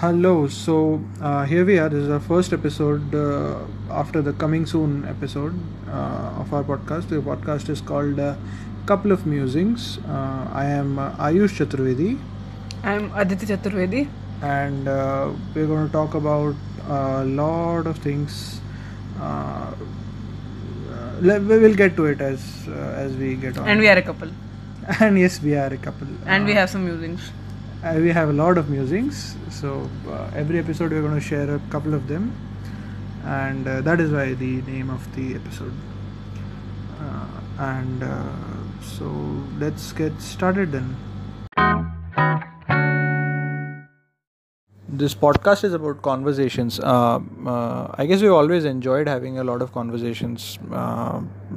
[0.00, 0.48] Hello.
[0.48, 1.90] So uh, here we are.
[1.90, 3.58] This is our first episode uh,
[3.90, 5.54] after the coming soon episode
[5.88, 7.10] uh, of our podcast.
[7.10, 8.34] The podcast is called uh,
[8.86, 12.18] "Couple of Musings." Uh, I am uh, Ayush Chaturvedi,
[12.82, 14.08] I'm Aditi Chaturvedi.
[14.42, 16.54] and uh, we're going to talk about
[16.88, 18.62] a lot of things.
[19.20, 19.74] Uh,
[21.20, 23.68] we will get to it as uh, as we get on.
[23.68, 24.32] And we are a couple.
[25.00, 26.08] and yes, we are a couple.
[26.24, 27.30] And we have some musings.
[27.82, 31.54] Uh, we have a lot of musings so uh, every episode we're going to share
[31.54, 32.30] a couple of them.
[33.24, 35.72] And uh, that is why the name of the episode.
[37.00, 37.26] Uh,
[37.58, 38.22] and uh,
[38.82, 39.06] so
[39.58, 40.94] let's get started then.
[44.86, 46.80] This podcast is about conversations.
[46.80, 47.20] Uh,
[47.96, 50.58] i guess we've always enjoyed having a lot of conversations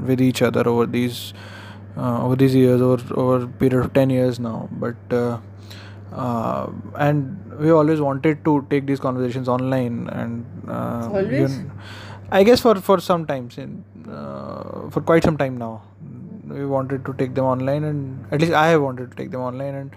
[0.06, 1.34] with each other over these
[1.98, 4.70] over these years over over a period of 10 years now.
[4.72, 5.42] But
[6.14, 11.32] uh, and we always wanted to take these conversations online and uh, Always?
[11.32, 11.72] you kn-
[12.32, 15.82] i guess for for some times in uh, for quite some time now
[16.48, 19.42] we wanted to take them online and at least i have wanted to take them
[19.42, 19.92] online and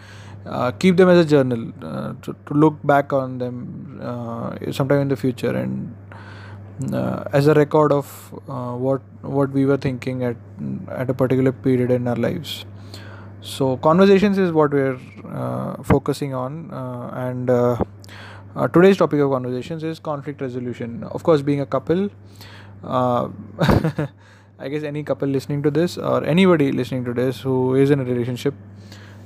[0.47, 5.01] uh, keep them as a journal uh, to, to look back on them uh, sometime
[5.01, 5.95] in the future and
[6.93, 8.07] uh, as a record of
[8.49, 10.37] uh, what what we were thinking at
[10.89, 12.65] at a particular period in our lives
[13.41, 14.99] so conversations is what we're
[15.29, 17.77] uh, focusing on uh, and uh,
[18.57, 21.05] uh, today's topic of conversations is conflict resolution.
[21.05, 22.09] Of course being a couple
[22.85, 23.29] uh,
[24.59, 28.01] i guess any couple listening to this or anybody listening to this who is in
[28.01, 28.55] a relationship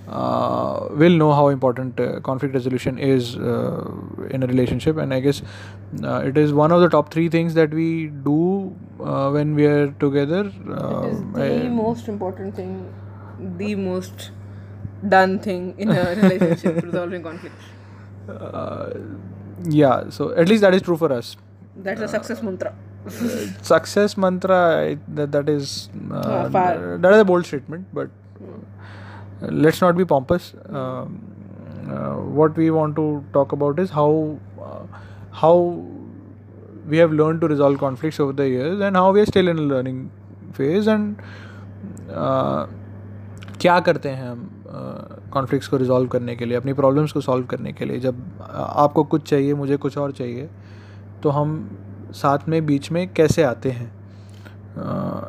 [0.09, 3.85] uh, will know how important uh, conflict resolution is uh,
[4.31, 4.97] in a relationship.
[4.97, 5.43] And i guess
[6.03, 9.67] uh, it is one of the top three things that we do uh, when we
[9.67, 12.93] are together uh, it is the I- most important thing,
[13.59, 14.31] the most
[15.09, 17.55] done thing in a relationship, resolving conflict
[18.29, 18.91] uh,
[19.69, 21.37] yeah so at least that is true for us
[21.77, 22.73] That's a success mantra.
[23.63, 26.99] success mantra that, that is uh, far.
[26.99, 28.11] that is a bold statement but
[29.43, 31.21] uh, let's not be pompous um,
[31.91, 34.85] uh, what we want to talk about is how uh,
[35.33, 35.55] how
[36.87, 39.59] we have learned to resolve conflicts over the years and how we are still in
[39.59, 40.11] a learning
[40.55, 41.21] phase and
[42.13, 42.67] uh,
[43.61, 44.51] क्या करते हैं हम
[45.33, 47.99] conflicts को resolve करने के लिए अपनी problems को सॉल्व करने के लिए?
[48.01, 50.49] जब आपको कुछ चाहिए मुझे कुछ और चाहिए
[51.23, 51.79] तो हम
[52.15, 53.91] साथ में बीच में कैसे आते हैं?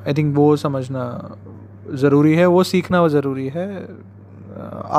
[0.08, 1.04] आई थिंक वो समझना
[1.94, 3.68] ज़रूरी है वो सीखना ज़रूरी है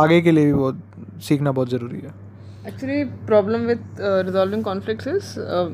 [0.02, 0.72] आगे के लिए भी वो
[1.28, 2.14] सीखना बहुत ज़रूरी है।
[2.68, 3.04] Actually
[4.26, 5.68] resolving conflicts is uh,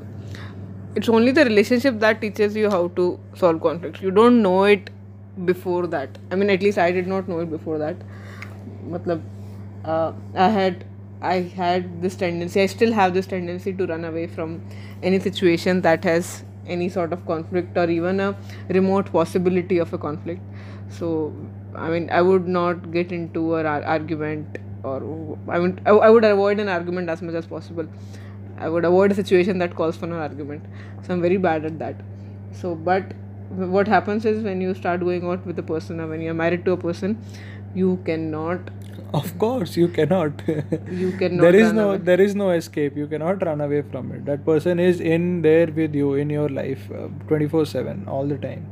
[0.96, 4.00] it's only the relationship that teaches you how to solve conflicts.
[4.02, 4.88] You don't know it
[5.44, 6.18] before that.
[6.30, 7.96] I mean, at least I did not know it before that.
[8.86, 9.22] Matlab,
[9.84, 10.84] uh, I had
[11.20, 12.60] I had this tendency.
[12.60, 14.62] I still have this tendency to run away from
[15.02, 18.36] any situation that has any sort of conflict or even a
[18.68, 20.40] remote possibility of a conflict.
[20.90, 21.34] So,
[21.74, 25.56] I mean, I would not get into an ar- argument or I
[25.86, 27.86] I, I would avoid an argument as much as possible.
[28.58, 30.64] I would avoid a situation that calls for an argument.
[31.02, 31.96] So I'm very bad at that.
[32.52, 33.12] So, but
[33.50, 36.64] what happens is when you start going out with a person or when you're married
[36.64, 37.18] to a person,
[37.74, 38.60] you cannot
[39.14, 40.42] of course you cannot
[40.90, 41.98] you cannot there is no away.
[41.98, 45.66] there is no escape you cannot run away from it that person is in there
[45.68, 46.90] with you in your life
[47.28, 48.66] 24 7 all the time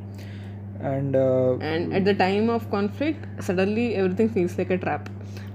[0.80, 5.08] and uh, and at the time of conflict, suddenly everything feels like a trap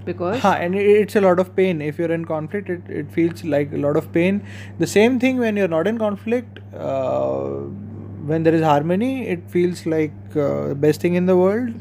[0.05, 1.81] because Ha, and it's a lot of pain.
[1.81, 4.43] If you're in conflict, it, it feels like a lot of pain.
[4.79, 7.61] The same thing when you're not in conflict, uh,
[8.25, 11.73] when there is harmony, it feels like uh, the best thing in the world.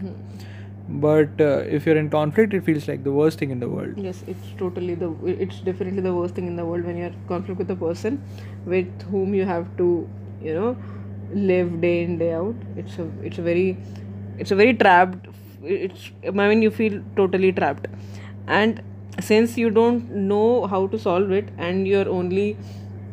[0.89, 3.99] But uh, if you're in conflict, it feels like the worst thing in the world.
[4.07, 5.09] yes it's totally the
[5.45, 8.17] it's definitely the worst thing in the world when you're in conflict with a person
[8.73, 9.87] with whom you have to
[10.47, 10.77] you know
[11.51, 13.77] live day in day out it's a it's a very
[14.39, 15.29] it's a very trapped
[15.63, 17.87] it's i mean you feel totally trapped
[18.59, 18.83] and
[19.31, 22.47] since you don't know how to solve it and your only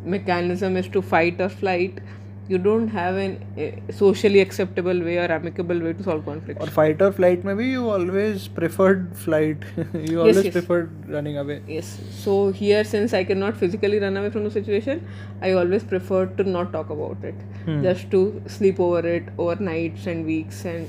[0.04, 2.00] mechanism is to fight or flight
[2.49, 6.67] you don't have an uh, socially acceptable way or amicable way to solve conflicts Or
[6.67, 9.59] fight or flight, maybe you always preferred flight.
[9.95, 10.53] you always yes.
[10.53, 11.63] preferred running away.
[11.69, 12.01] Yes.
[12.11, 15.07] So here, since I cannot physically run away from the situation,
[15.41, 17.35] I always prefer to not talk about it.
[17.83, 20.89] Just to sleep over it over nights and weeks, and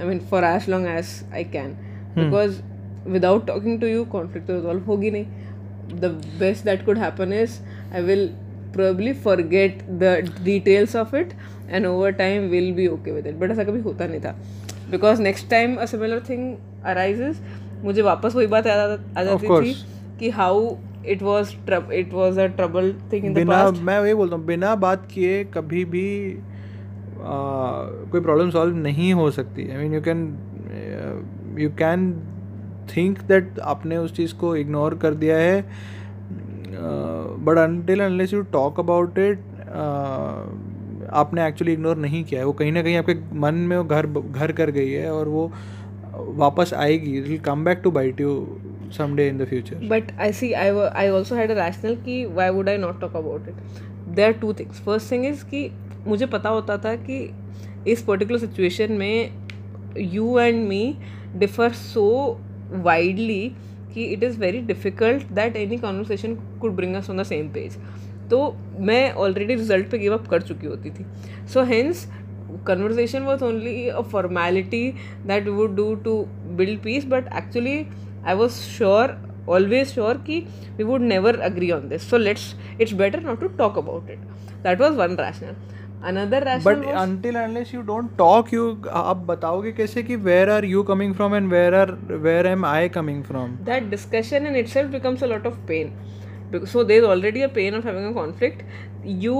[0.00, 1.76] I mean for as long as I can,
[2.16, 2.60] because
[3.04, 5.26] without talking to you, conflict to resolve होगी नहीं.
[6.00, 6.10] The
[6.40, 7.60] best that could happen is
[7.92, 8.28] I will
[8.77, 11.27] probably forget the details of it,
[11.71, 13.41] and over time will be okay with it.
[13.41, 14.35] But ऐसा कभी होता नहीं था.
[14.91, 16.53] Because next time a similar thing
[16.87, 17.35] arises,
[17.83, 19.73] मुझे वापस वही बात याद आ- जाती थी.
[20.23, 20.31] कि
[21.13, 24.45] was trou- it was a trouble thing in the बिना past मैं वही बोलता हूँ
[24.45, 27.25] बिना बात किए कभी भी आ,
[28.11, 30.37] कोई प्रॉब्लम सॉल्व नहीं हो सकती I mean you can
[31.59, 32.23] you can
[32.97, 35.65] think that आपने उस चीज़ को इग्नोर कर दिया है
[37.45, 39.39] but until unless you talk about it
[41.13, 44.07] आपने एक्चुअली इग्नोर नहीं किया है। वो कहीं ना कहीं आपके मन में वो घर
[44.07, 45.51] घर कर गई है और वो
[46.15, 48.45] वापस आएगी। It will come back to bite you
[48.95, 49.77] someday in the future.
[49.91, 50.65] But i see, i
[51.03, 53.55] i also had a rational कि why would i not talk about it?
[54.17, 54.81] There are two things.
[54.87, 55.61] First thing is कि
[56.07, 57.17] मुझे पता होता था कि
[57.87, 59.31] इस particular situation में
[59.97, 60.83] you and me
[61.35, 62.05] differ so
[62.83, 63.41] widely
[63.93, 67.77] कि it is very difficult that any conversation could bring us on the same page
[68.29, 71.05] तो मैं ऑलरेडी रिज़ल्ट पे गिव अप कर चुकी होती थी.
[71.53, 72.07] So hence
[72.67, 74.89] conversation was only a formality
[75.27, 76.15] that would do to
[76.57, 77.77] build peace but actually
[78.25, 79.15] I was sure
[79.49, 80.39] always sure कि
[80.77, 84.19] we would never agree on this so let's it's better not to talk about it
[84.63, 85.55] that was one rational
[86.11, 88.63] another rational but was until unless you don't talk you
[89.01, 91.91] आप बताओगे कैसे कि where are you coming from and where are
[92.27, 95.93] where am I coming from that discussion in itself becomes a lot of pain
[96.73, 98.63] so there's already a pain of having a conflict
[99.27, 99.37] you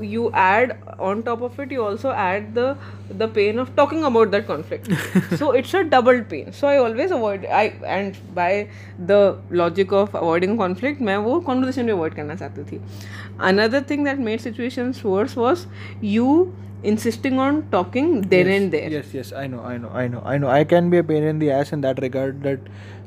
[0.00, 2.76] you add on top of it you also add the
[3.10, 4.88] the pain of talking about that conflict
[5.36, 8.68] so it's a double pain so i always avoid i and by
[9.06, 12.80] the logic of avoiding conflict मैं वो conversation भी avoid करना चाहती थी
[13.50, 15.66] another thing that made situations worse was
[16.00, 20.22] you insisting on talking then and there yes yes I know I know I know
[20.24, 22.60] I know I can be a pain in the ass in that regard that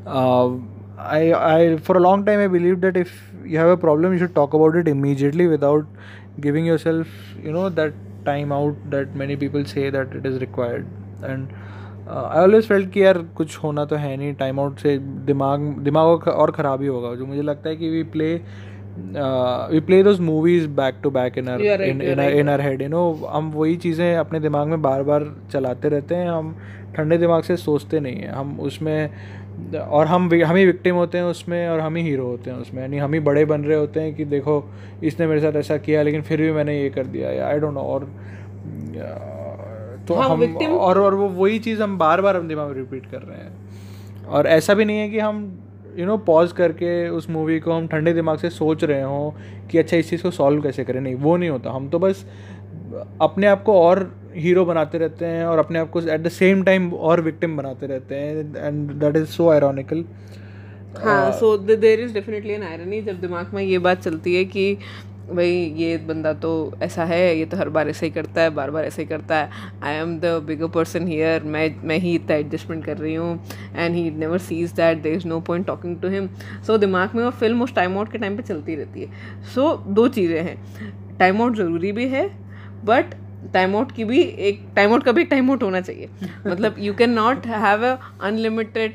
[0.06, 0.50] uh,
[0.98, 4.20] I I for a long time I believed that if you have a problem you
[4.20, 5.86] should talk about it immediately without
[6.41, 10.87] giving yourself you know that time out that many people say that it is required.
[11.31, 11.53] And
[12.09, 14.97] I always felt कि यार कुछ होना तो है नहीं time out से
[15.27, 18.35] दिमाग दिमाग और ख़राब ही होगा। जो मुझे लगता है कि we play
[19.71, 22.31] we play those movies back to back in right.
[22.39, 26.15] In our head you know हम वही चीज़ें अपने दिमाग में बार बार चलाते रहते
[26.15, 26.57] हैं। हम
[26.97, 29.11] ठंडे दिमाग से सोचते नहीं हैं। हम उसमें
[29.77, 32.83] और हम हम ही विक्टिम होते हैं उसमें और हम ही हीरो होते हैं उसमें।
[32.83, 34.71] यानी हम ही बड़े बन रहे होते हैं कि देखो
[35.05, 37.75] इसने मेरे साथ ऐसा किया लेकिन फिर भी मैंने ये कर दिया। या आई डोंट
[37.75, 38.11] नो और
[40.09, 42.75] तो हाँ, हम victim- और और वो वही चीज़ हम बार बार हम दिमाग में
[42.75, 43.57] रिपीट कर रहे हैं।
[44.27, 45.61] और ऐसा भी नहीं है कि हम
[45.97, 49.31] यू नो पॉज करके उस मूवी को हम ठंडे दिमाग से सोच रहे हों
[49.69, 51.01] कि अच्छा इस चीज़ को सॉल्व कैसे करें?
[51.01, 52.27] नहीं वो नहीं होता। हम तो बस
[53.21, 54.01] अपने आप को और
[54.35, 57.87] हीरो बनाते रहते हैं और अपने आप को एट द सेम टाइम और विक्टिम बनाते
[57.87, 60.05] रहते हैं and that is so ironical
[60.99, 64.79] हाँ so there is definitely an irony जब दिमाग में ये बात चलती है कि
[65.33, 66.51] भाई ये बंदा तो
[66.83, 69.37] ऐसा है ये तो हर बार ऐसे ही करता है बार बार ऐसे ही करता
[69.37, 69.51] है।
[69.83, 73.41] I am the bigger person here मैं मैं ही इतना एडजस्टमेंट कर रही हूँ
[73.77, 76.29] and he never sees that there is no point talking to him
[76.67, 79.71] so दिमाग में वो फ़िल्म उस टाइम आउट के टाइम पे चलती रहती है। सो
[79.71, 80.57] so, दो चीज़ें हैं।
[81.19, 82.48] टाइम आउट ज़रूरी भी है
[82.85, 83.15] बट
[83.53, 86.09] टाइम आउट की भी एक टाइम आउट का भी एक टाइम आउट होना चाहिए।
[86.47, 88.95] मतलब you can not have a unlimited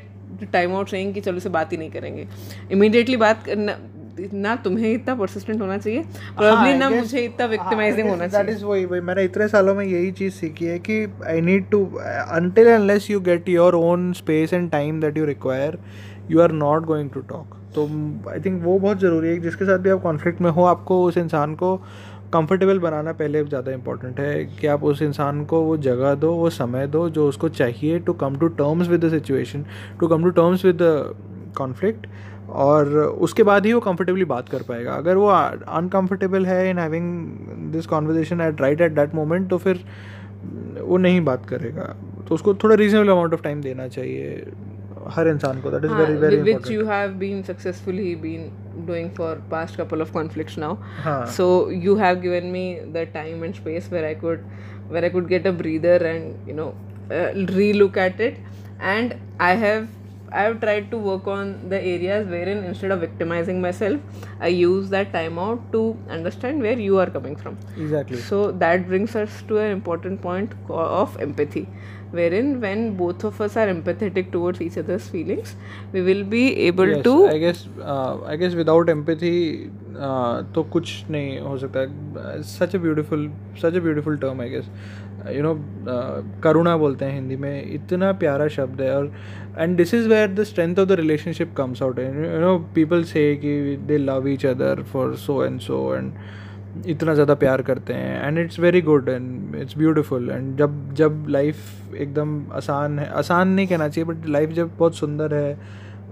[0.52, 2.26] time out saying कि चलो इसे बात ही नहीं करेंगे।
[2.72, 3.76] इमीडिएटली बात करना
[4.20, 6.02] ना तुम्हें इतना परसिस्टेंट होना चाहिए
[6.36, 9.84] प्रॉब्ली ना मुझे इतना विक्टिमाइजिंग होना चाहिए। दैट इज़ वही वही मैंने इतने सालों में
[9.84, 11.84] यही चीज़ सीखी है कि I need to
[12.28, 15.78] until unless you get your own space and time that you require
[16.30, 17.86] you are not going to talk तो
[18.30, 21.16] आई थिंक वो बहुत ज़रूरी है जिसके साथ भी आप कॉन्फ्लिक्ट में हो आपको उस
[21.16, 21.76] इंसान को
[22.34, 26.50] कंफर्टेबल बनाना पहले ज़्यादा इंपॉर्टेंट है कि आप उस इंसान को वो जगह दो, वो
[26.52, 29.64] समय दो, जो उसको चाहिए to come to terms with the situation
[30.00, 31.14] to come to terms with the
[31.56, 32.06] conflict
[32.62, 37.70] और उसके बाद ही वो कंफर्टेबली बात कर पाएगा। अगर वो अनकंफर्टेबल है in having
[37.72, 39.84] this conversation at right at that moment तो फिर
[40.80, 41.94] वो नहीं बात करेगा।
[42.28, 44.44] तो उसको थोड़ा रीजनेबल अमाउंट ऑफ़ टाइम देना चाहिए।
[45.15, 48.49] हर इंसान को that is very very which important you have been successfully been
[48.89, 50.71] doing for past couple of conflicts now
[51.05, 51.47] हाँ so
[51.87, 52.63] you have given me
[52.97, 54.43] the time and space where i could
[54.95, 56.67] where i could get a breather and you know
[57.11, 57.29] uh,
[57.61, 58.37] relook at it
[58.95, 59.15] and
[59.47, 59.87] i have
[60.39, 64.89] i have tried to work on the areas wherein instead of victimizing myself i use
[64.95, 65.81] that time out to
[66.17, 70.53] understand where you are coming from exactly so that brings us to an important point
[70.67, 71.65] co- of empathy
[72.13, 75.55] wherein when both of us are empathetic towards each other's feelings
[75.91, 79.35] we will be able yes, to I guess uh, I guess without empathy
[79.97, 81.85] uh, तो कुछ नहीं हो सकता
[82.55, 83.29] such a beautiful
[83.61, 84.71] such a beautiful term I guess
[85.27, 85.53] you know
[86.43, 89.11] करुणा बोलते हैं हिंदी में इतना प्यारा शब्द है और
[89.57, 93.23] and this is where the strength of the relationship comes out you know people say
[93.43, 96.11] कि they love each other for so and so and
[96.86, 101.26] इतना ज़्यादा प्यार करते हैं। And it's very good and it's beautiful and जब जब
[101.28, 105.58] life एकदम आसान है, आसान नहीं कहना चाहिए बट लाइफ जब बहुत सुंदर है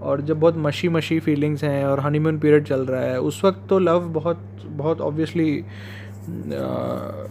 [0.03, 3.67] और जब बहुत मशी मशी फीलिंग्स हैं और हनीमून पीरियड चल रहा है, उस वक्त
[3.69, 5.65] तो लव बहुत बहुत ऑब्वियसली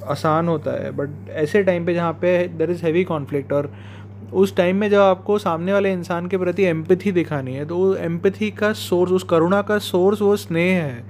[0.07, 3.71] आसान होता है। बट ऐसे टाइम पे जहाँ पे देर इज़ हैवी कॉन्फ्लिक्ट और
[4.33, 7.95] उस टाइम में जब आपको सामने वाले इंसान के प्रति एम्पथी दिखानी है तो वो
[7.95, 11.03] एम्पथी का सोर्स उस करुणा का सोर्स वो स्नेह है।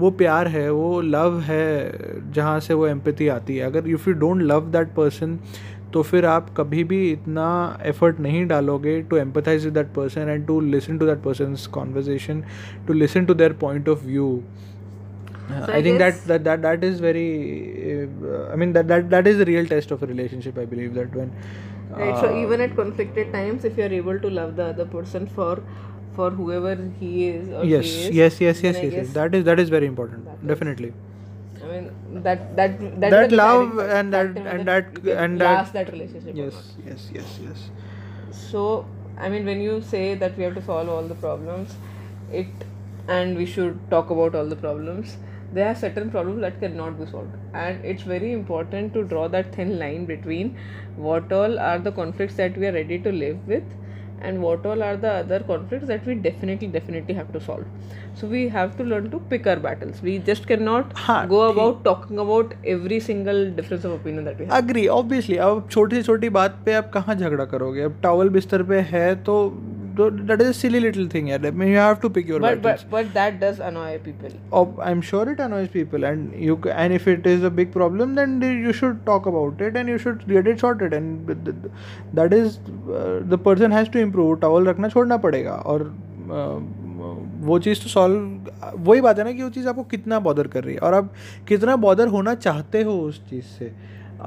[0.00, 4.14] वो प्यार है वो लव है जहाँ से वो एम्पथी आती है। अगर if you
[4.14, 5.38] don't love that person
[5.92, 7.46] तो फिर आप कभी भी इतना
[7.86, 12.42] एफर्ट नहीं डालोगे to empathize with that person and to listen to that person conversation
[12.86, 14.42] to listen to their point of view
[15.70, 17.28] I think that that that is very
[18.50, 21.30] I mean that that that is real test of relationship I believe that one
[21.88, 24.86] Right, uh, so even at conflicted times, if you are able to love the other
[26.16, 29.12] for whoever he is or yes, she is, yes, yes, yes, yes, yes.
[29.20, 30.28] That is that is very important.
[30.34, 30.92] Is- Definitely.
[31.64, 34.90] I mean that that that, That love and that- and that-
[35.24, 36.36] and that- that relationship.
[36.42, 37.70] Yes, yes, yes, yes.
[38.30, 38.64] So
[39.18, 41.76] I mean, when you say that we have to solve all the problems,
[42.32, 42.66] it
[43.08, 45.16] and we should talk about all the problems.
[45.56, 49.54] There are certain problems that cannot be solved, and it's very important to draw that
[49.54, 50.56] thin line between
[50.96, 53.62] what all are the conflicts that we are ready to live with,
[54.22, 57.64] and what all are the other conflicts that we definitely definitely have to solve.
[58.14, 60.02] So we have to learn to pick our battles.
[60.02, 64.46] We just cannot हाँ, go about talking about every single difference of opinion that we
[64.46, 64.64] have.
[64.64, 68.62] agree obviously अब छोटी से छोटी बात पे आप कहाँ झगड़ा करोगे अब टॉवल बिस्तर
[68.72, 69.36] पे है तो
[70.00, 72.84] that is silly little thing यार I you have to pick your But battles.
[72.84, 74.36] but but that does annoy people.
[74.60, 78.14] Ob- I'm sure it annoys people, and you and if it is a big problem,
[78.20, 80.96] then you should talk about it and you should get it sorted.
[81.00, 81.70] And th- th-
[82.20, 84.32] that is uh, the person has to improve.
[84.46, 85.86] Towel रखना छोड़ना पड़ेगा और
[86.30, 86.58] uh,
[87.46, 90.64] वो चीज़ तो solve वही बात है ना कि वो चीज़ आपको कितना बॉदर कर
[90.64, 91.12] रही है और आप
[91.48, 93.72] कितना बॉदर होना चाहते हो उस चीज़ से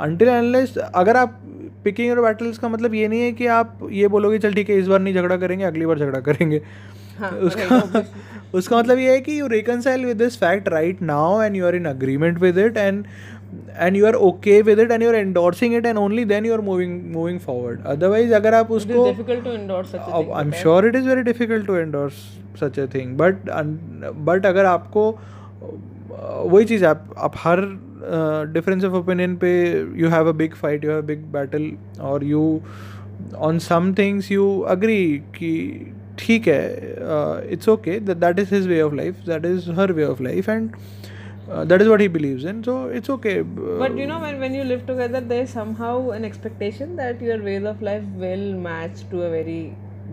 [0.05, 1.39] अनटिल एनलेस अगर आप
[1.83, 4.77] पिकिंग योर बैटल्स का मतलब ये नहीं है कि आप ये बोलोगे चल ठीक है
[4.79, 6.61] इस बार नहीं झगड़ा करेंगे अगली बार झगड़ा करेंगे।
[7.19, 8.03] हाँ, उसका
[8.53, 11.75] उसका मतलब ये है कि you reconcile with this fact right now and you are
[11.75, 13.05] in agreement with it and
[13.77, 16.53] and you are okay with it and you are endorsing it and only then you
[16.53, 19.05] are moving moving forward otherwise अगर आप उसको.
[19.05, 22.13] I am sure it is very difficult to endorse
[22.61, 23.49] such a thing but
[24.25, 25.11] but अगर आपको
[26.11, 27.59] वही चीज़ आप आप हर
[28.52, 29.52] डिफरेंस ऑफ ओपिनियन पे
[29.96, 31.70] you have a big fight you have a big battle
[32.10, 32.42] और you
[33.48, 35.02] on some things you agree
[35.36, 35.52] कि
[36.18, 36.64] ठीक है
[37.52, 40.70] it's okay that is his way of life that is her way of life and
[41.68, 43.32] that is what he believes in so it's okay
[43.80, 47.66] But you know, when, when you live together, there's somehow an expectation that your ways
[47.72, 49.58] of life will match to a very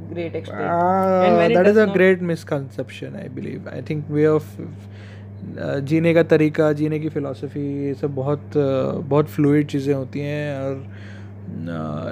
[0.09, 0.71] great extent.
[0.71, 4.25] and when it that is does a not- great misconception I believe I think way
[4.27, 4.57] of
[5.58, 8.50] जीने का तरीका जीने की philosophy ये सब बहुत
[9.06, 10.94] बहुत fluid चीज़ें होती हैं और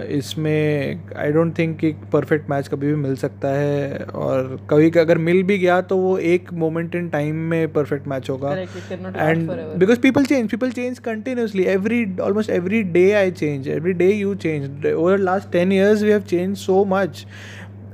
[0.03, 5.19] इसमें आई डोंट थिंक एक परफेक्ट मैच कभी भी मिल सकता है और कभी अगर
[5.19, 10.01] मिल भी गया तो वो एक मोमेंट इन टाइम में परफेक्ट मैच होगा। And because
[10.01, 14.87] people change people change continuously every almost every day I change every day you change
[14.87, 17.27] over last ten years we have change so much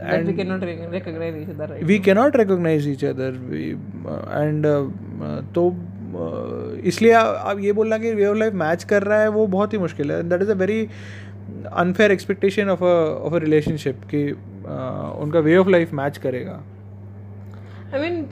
[0.00, 3.76] much that we cannot re- recognize each other right we cannot recognize each other we,
[4.06, 4.84] uh, and uh,
[5.20, 9.28] uh, तो uh, इसलिए आप ये बोलना कि वे of life match कर रहा है
[9.28, 10.82] वो बहुत ही मुश्किल है that is a very
[11.84, 16.60] unfair expectation of of a relationship कि uh, उनका वे ऑफ़ लाइफ मैच करेगा
[17.92, 18.28] I mean,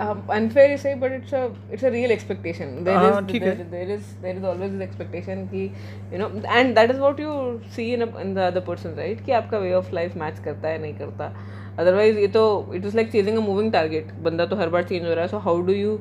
[0.00, 4.36] अनफेयर इज़ सही but it's a it's a real expectation there is there is there
[4.36, 5.64] is always this expectation कि
[6.12, 7.32] you know and that is what you
[7.76, 10.80] see in in the other person right कि आपका वे of life match करता है
[10.82, 11.32] नहीं करता.
[11.78, 15.04] Otherwise ये तो it is like chasing a moving target बंदा तो हर बार चेंज
[15.06, 15.98] हो रहा है so how do you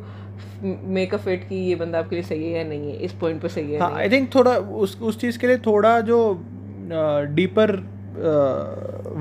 [0.63, 2.97] make a fit कि ये बंदा आपके लिए सही है या नहीं है?
[2.97, 5.99] इस पॉइंट पर सही है आई थिंक हाँ, थोड़ा उस उस चीज़ के लिए थोड़ा
[6.01, 6.19] जो
[7.35, 7.71] डीपर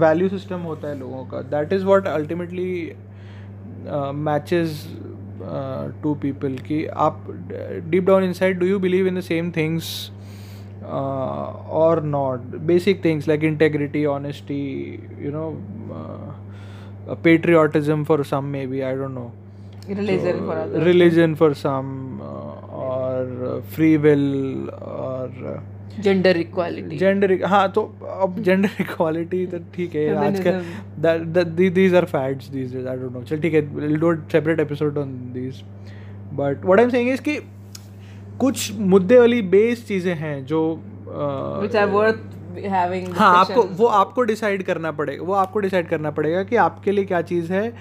[0.00, 2.70] वैल्यू सिस्टम होता है लोगों का that is what ultimately
[4.12, 4.88] matches
[6.02, 7.20] two people ki up
[7.90, 10.10] deep down inside do you believe in the same things
[10.82, 12.66] or not?
[12.66, 15.56] Basic things like integrity honesty you know
[17.22, 19.32] patriotism for some maybe i don't know.
[19.88, 25.62] Religion for some or free will or
[26.00, 26.98] Gender equality.
[26.98, 27.82] Gender हाँ तो
[28.20, 31.06] अब gender equality तो ठीक है Feminism.
[31.06, 34.98] आज these are facts these I don't know चल ठीक है will do separate episode
[34.98, 35.62] on these
[36.34, 37.38] but what I am saying is कि
[38.40, 40.62] कुछ मुद्दे वाली बेस चीज़ें हैं जो
[41.06, 42.22] uh, which are worth
[42.66, 46.92] having हाँ आपको वो आपको डिसाइड करना पड़ेगा वो आपको डिसाइड करना पड़ेगा कि आपके
[46.92, 47.72] लिए क्या चीज़ है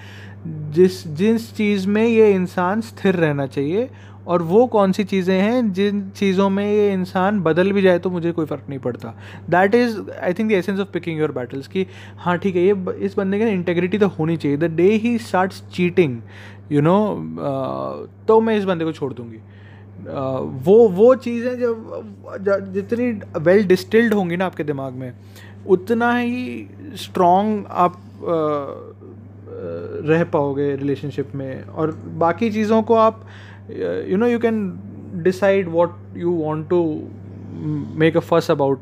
[0.46, 3.88] जिस जिस चीज़ में ये इंसान स्थिर रहना चाहिए
[4.26, 8.10] और वो कौन सी चीज़ें हैं जिन चीज़ों में ये इंसान बदल भी जाए तो
[8.10, 9.14] मुझे कोई फ़र्क नहीं पड़ता।
[9.50, 11.86] That is I think the essence of picking your battles कि
[12.18, 12.76] हाँ ठीक है ये
[13.06, 16.20] इस बंदे के इंटेग्रिटी तो होनी चाहिए। The day he start cheating
[16.72, 16.98] you know
[18.28, 24.14] तो मैं इस बंदे को छोड़ दूँगी। uh, वो वो चीज़ें जब जितनी वेल डिस्टिल्ड
[24.14, 25.12] होंगी ना आपके दिमाग में
[25.66, 26.66] उतना ही
[26.96, 28.94] स्ट्रॉन्ग आप uh,
[30.08, 33.24] रह पाओगे रिलेशनशिप में। और बाकी चीज़ों को आप
[33.68, 36.80] you know you can decide what you want to
[38.04, 38.78] make a fuss about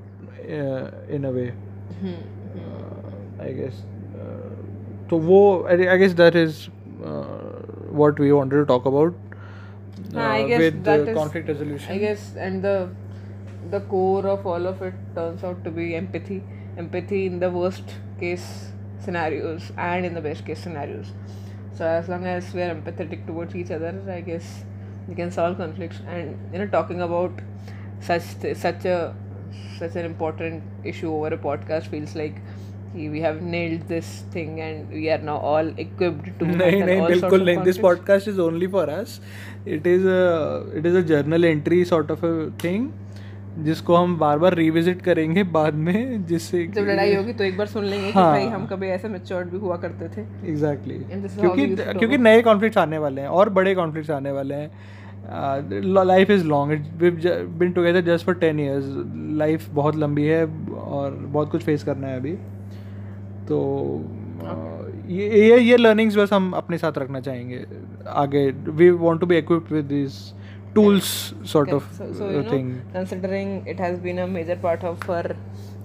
[0.50, 1.52] uh, in a way
[2.04, 3.82] uh, i guess
[4.20, 4.50] uh,
[5.10, 6.68] so wo, I, I guess that is
[7.04, 7.60] uh,
[8.02, 9.14] what we wanted to talk about
[10.14, 12.90] I uh, guess with that the is- conflict resolution I guess, and the
[13.70, 16.42] the core of all of it turns out to be empathy.
[16.76, 17.84] Empathy in the worst
[18.20, 18.72] case
[19.04, 21.12] scenarios and in the best case scenarios.
[21.74, 24.64] So as long as we are empathetic towards each other, I guess
[25.08, 26.00] you can solve conflicts.
[26.06, 27.32] And you know talking about
[28.00, 29.14] such th- such a
[29.78, 32.36] such an important issue over a podcast feels like
[32.94, 37.46] we have nailed this thing and we are now all equipped to nahin, nahin, bilkul
[37.48, 37.64] nahin.
[37.64, 39.20] this podcast is only for us.
[39.64, 42.92] It is a it is a journal entry sort of a thing.
[43.58, 47.66] जिसको हम बार बार revisit करेंगे बाद में जिससे जब लड़ाई होगी तो एक बार
[47.66, 51.40] सुन लेंगे कि हाँ। भाई हम कभी ऐसे मैच्योर्ड भी हुआ करते थे। एग्जैक्टली how
[51.40, 51.66] क्योंकि
[51.98, 54.70] क्योंकि नए कॉन्फ्लिक्ट्स आने वाले हैं और बड़े कॉन्फ्लिक्ट्स आने वाले हैं।
[56.04, 56.80] Life is long it
[57.58, 58.84] been together just for ten years
[59.38, 62.32] life बहुत लंबी है और बहुत कुछ फेस करना है अभी।
[63.48, 63.58] तो
[64.40, 67.64] uh, ये ये ये लर्निंग्स बस हम अपने साथ रखना चाहेंगे।
[68.08, 70.12] आगे we want to be equipped with this
[70.74, 71.76] tools sort okay.
[71.76, 72.82] of so, so you uh, know, thing.
[72.92, 75.36] Considering it has been a major part of our,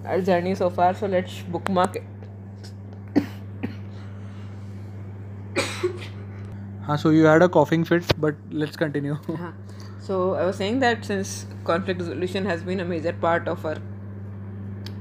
[0.05, 2.03] our uh, journey so far, so let's bookmark it.
[6.87, 9.11] Uh, so you had a coughing fit, but let's continue.
[9.27, 9.51] uh-huh.
[9.99, 13.75] So I was saying that since conflict resolution has been a major part of our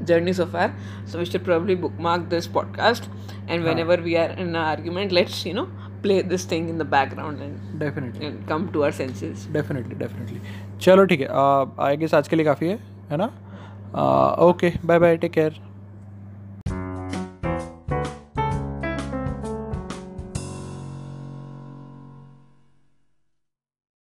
[0.04, 0.74] journey so far,
[1.04, 3.06] so we should probably bookmark this podcast.
[3.46, 4.02] And whenever uh-huh.
[4.02, 5.68] we are in an argument, let's you know
[6.06, 9.46] play this thing in the background and, definitely and come to our senses.
[9.52, 10.40] Definitely definitely
[10.80, 11.28] चलो ठीक है
[11.86, 12.78] I guess आज के लिए काफ़ी है
[13.10, 13.30] है ना
[14.48, 15.60] okay bye bye take care